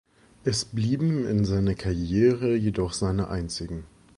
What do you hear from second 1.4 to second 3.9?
seiner Karriere jedoch seine einzigen.